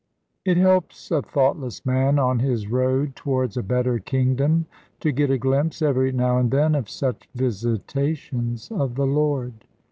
It 0.43 0.57
helps 0.57 1.11
a 1.11 1.21
thoughtless 1.21 1.85
man 1.85 2.17
on 2.17 2.39
his 2.39 2.65
road 2.67 3.15
towards 3.15 3.55
a 3.55 3.61
better 3.61 3.99
kingdom, 3.99 4.65
to 4.99 5.11
get 5.11 5.29
a 5.29 5.37
glimpse, 5.37 5.79
every 5.79 6.11
now 6.11 6.39
and 6.39 6.49
then, 6.49 6.73
of 6.73 6.89
such 6.89 7.29
visitations 7.35 8.71
of 8.71 8.95
the 8.95 9.05
Lord. 9.05 9.53